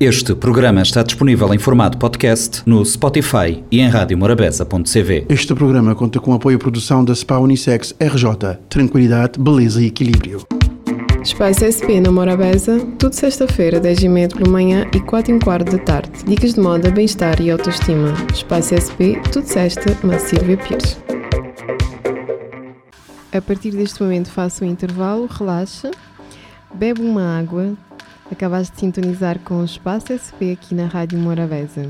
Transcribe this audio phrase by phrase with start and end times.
[0.00, 5.26] Este programa está disponível em formato podcast no Spotify e em radiomorabeza.cv.
[5.28, 8.58] Este programa conta com apoio à produção da SPA Unissex RJ.
[8.68, 10.46] Tranquilidade, beleza e equilíbrio.
[11.20, 15.72] Espaço SP na Morabeza, tudo sexta-feira, 10 e meia pela manhã e 4 e quarto
[15.72, 16.12] da tarde.
[16.24, 18.14] Dicas de moda, bem-estar e autoestima.
[18.32, 20.96] Espaço SP, tudo sexta, na Silvia Pires.
[23.32, 25.90] A partir deste momento faça um intervalo, relaxa,
[26.72, 27.76] bebe uma água,
[28.30, 31.88] Acabaste de sintonizar com o Espaço SP aqui na Rádio Morabeza.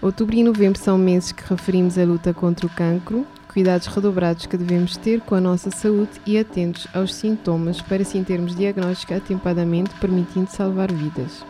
[0.00, 4.56] Outubro e novembro são meses que referimos à luta contra o cancro, cuidados redobrados que
[4.56, 9.90] devemos ter com a nossa saúde e atentos aos sintomas para assim termos diagnóstico atempadamente,
[10.00, 11.44] permitindo salvar vidas.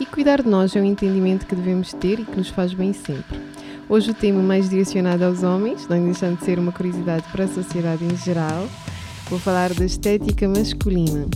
[0.00, 2.94] E cuidar de nós é um entendimento que devemos ter e que nos faz bem
[2.94, 3.38] sempre.
[3.86, 7.48] Hoje o tema mais direcionado aos homens, não deixando de ser uma curiosidade para a
[7.48, 8.66] sociedade em geral,
[9.30, 11.26] Vou falar da estética masculina.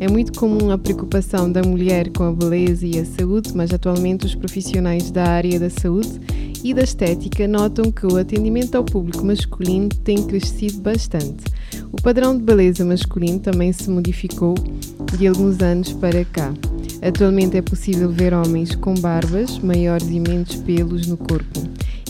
[0.00, 4.24] É muito comum a preocupação da mulher com a beleza e a saúde, mas atualmente
[4.24, 6.18] os profissionais da área da saúde
[6.64, 11.44] e da estética notam que o atendimento ao público masculino tem crescido bastante.
[11.92, 14.54] O padrão de beleza masculino também se modificou
[15.18, 16.54] de alguns anos para cá.
[17.02, 21.60] Atualmente é possível ver homens com barbas, maiores e menos pelos no corpo.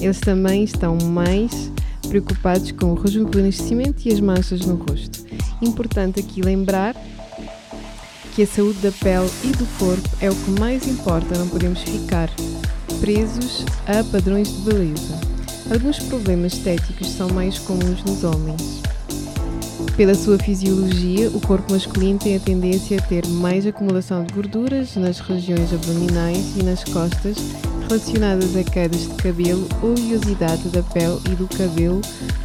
[0.01, 1.72] Eles também estão mais
[2.13, 5.25] preocupados com o rejuvenescimento e as manchas no rosto.
[5.63, 6.95] Importante aqui lembrar
[8.35, 11.81] que a saúde da pele e do corpo é o que mais importa, não podemos
[11.81, 12.29] ficar
[13.01, 15.19] presos a padrões de beleza.
[15.73, 18.83] Alguns problemas estéticos são mais comuns nos homens.
[19.97, 24.97] Pela sua fisiologia, o corpo masculino tem a tendência a ter mais acumulação de gorduras
[24.97, 27.39] nas regiões abdominais e nas costas,
[27.93, 32.01] relacionadas a quedas de cabelo, oleosidade da pele e do cabelo,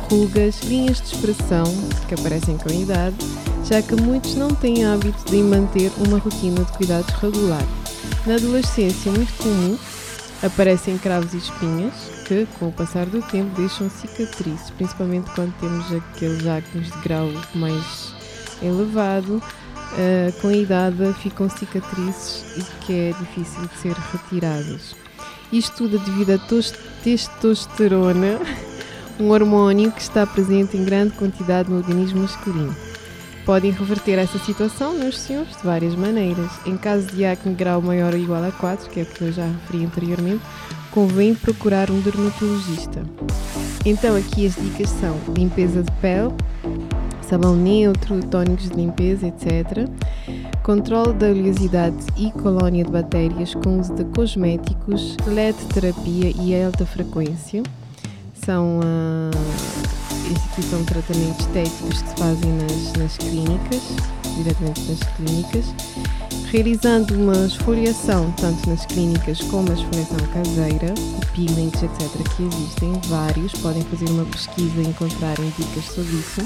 [0.09, 1.63] rugas, linhas de expressão
[2.05, 3.15] que aparecem com a idade,
[3.63, 7.65] já que muitos não têm hábito de manter uma rotina de cuidados regular.
[8.25, 9.77] Na adolescência, muito comum,
[10.43, 11.93] aparecem cravos e espinhas
[12.25, 17.29] que, com o passar do tempo, deixam cicatrizes, principalmente quando temos aqueles acnes de grau
[17.55, 18.13] mais
[18.61, 19.41] elevado.
[19.93, 25.06] Uh, com a idade ficam cicatrizes e que é difícil de ser retiradas.
[25.51, 26.39] Isto tudo devido à
[27.03, 28.39] testosterona,
[29.19, 32.75] um hormônio que está presente em grande quantidade no organismo masculino.
[33.45, 36.51] Podem reverter essa situação nos senhores de várias maneiras.
[36.65, 39.31] Em caso de acne grau maior ou igual a 4, que é o que eu
[39.31, 40.43] já referi anteriormente,
[40.91, 43.05] convém procurar um dermatologista.
[43.85, 46.33] Então aqui as dicas são limpeza de pele,
[47.21, 49.87] sabão neutro, tónicos de limpeza, etc.
[50.67, 56.85] Controle da oleosidade e colónia de bactérias com uso de cosméticos, LED terapia e alta
[56.85, 57.63] frequência.
[58.33, 63.81] São uh, instituição de tratamentos estéticos que se fazem nas, nas clínicas,
[64.35, 65.65] diretamente nas clínicas,
[66.51, 70.93] realizando uma esfoliação tanto nas clínicas como a esfoliação caseira,
[71.33, 76.41] peelings, etc., que existem vários, podem fazer uma pesquisa e encontrarem dicas sobre isso,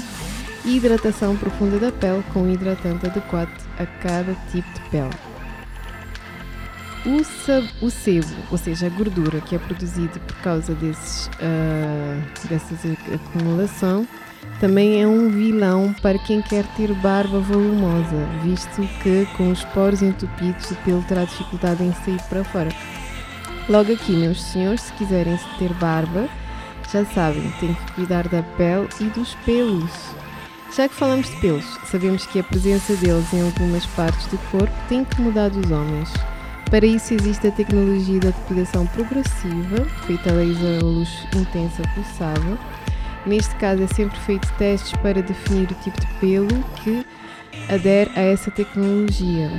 [0.64, 5.10] e hidratação profunda da pele com um hidratante adequado a cada tipo de pele.
[7.04, 7.16] O,
[7.84, 14.06] o sebo, ou seja, a gordura que é produzida por causa desses, uh, acumulação,
[14.60, 20.00] também é um vilão para quem quer ter barba volumosa, visto que com os poros
[20.00, 22.70] entupidos o pelo terá dificuldade em sair para fora.
[23.68, 26.28] Logo aqui, meus senhores, se quiserem ter barba,
[26.92, 30.21] já sabem, têm que cuidar da pele e dos pelos.
[30.74, 34.72] Já que falamos de pelos, sabemos que a presença deles em algumas partes do corpo
[34.88, 36.10] tem incomodado os homens.
[36.70, 42.58] Para isso existe a tecnologia da depilação progressiva, feita a laser luz intensa pulsada.
[43.26, 47.04] Neste caso é sempre feito testes para definir o tipo de pelo que
[47.68, 49.50] adere a essa tecnologia.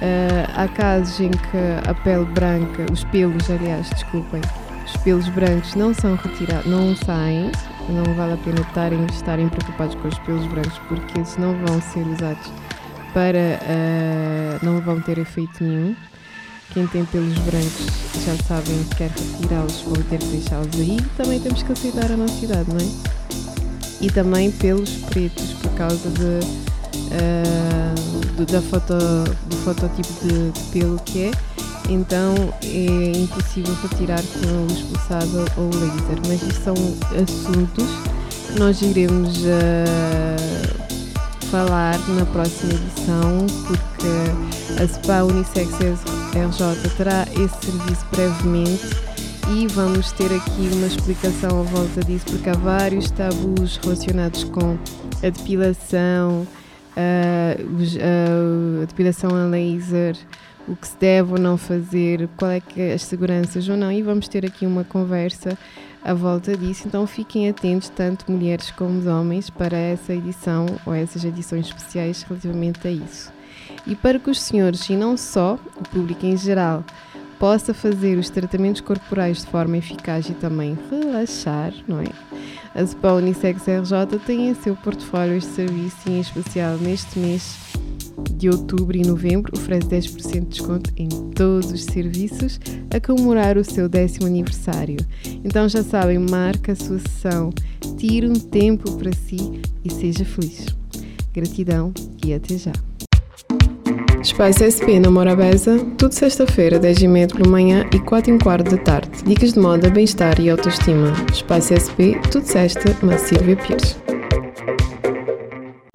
[0.00, 4.40] Uh, há casos em que a pele branca, os pelos, aliás, desculpem,
[4.86, 7.50] os pelos brancos não são retirados, não saem,
[7.88, 11.80] não vale a pena estarem, estarem preocupados com os pelos brancos porque eles não vão
[11.80, 12.52] ser usados
[13.12, 15.96] para, uh, não vão ter efeito nenhum.
[16.72, 17.86] Quem tem pelos brancos
[18.24, 20.98] já sabem que quer retirá-los ou ter que deixá-los aí.
[21.16, 22.88] Também temos que aceitar a nossa idade, não é?
[24.00, 26.46] E também pelos pretos, por causa de,
[27.14, 28.94] uh, do, da foto,
[29.46, 31.30] do fototipo de, de, pelo que é.
[31.88, 36.18] Então é impossível retirar com a luz pulsada ou laser.
[36.26, 36.74] Mas isto são
[37.22, 37.86] assuntos
[38.46, 40.88] que nós iremos uh,
[41.50, 45.70] falar na próxima edição, porque a SPA Unissex
[46.34, 49.08] RJ terá esse serviço brevemente
[49.50, 54.76] e vamos ter aqui uma explicação à volta disso, porque há vários tabus relacionados com
[55.22, 56.46] a depilação,
[56.94, 60.16] a depilação a laser,
[60.68, 63.90] o que se deve ou não fazer, qual é que é as seguranças ou não,
[63.90, 65.56] e vamos ter aqui uma conversa
[66.04, 66.86] à volta disso.
[66.86, 72.86] Então fiquem atentos, tanto mulheres como homens, para essa edição ou essas edições especiais relativamente
[72.86, 73.32] a isso.
[73.86, 76.84] E para que os senhores, e não só, o público em geral,
[77.38, 82.06] possa fazer os tratamentos corporais de forma eficaz e também relaxar, não é?
[82.74, 87.67] A SPA Unissex RJ tem em seu portfólio este serviço e em especial neste mês
[88.30, 92.60] de outubro e novembro oferece 10% de desconto em todos os serviços
[92.94, 94.98] a comemorar o seu décimo aniversário.
[95.44, 97.50] Então já sabem, marca a sua sessão,
[97.96, 100.66] tire um tempo para si e seja feliz.
[101.32, 101.92] Gratidão
[102.24, 102.72] e até já.
[104.20, 109.10] Espaço SP na Morabeza, tudo sexta-feira, 10h30 pela manhã e 4 h quarto da tarde.
[109.24, 111.12] Dicas de moda, bem-estar e autoestima.
[111.32, 114.07] Espaço SP, tudo sexta, na Silvia Pires.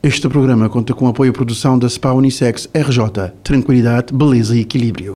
[0.06, 3.32] Este programa conta com apoio à produção da SPA Unissex RJ.
[3.42, 5.12] Tranquilidade, beleza e equilíbrio.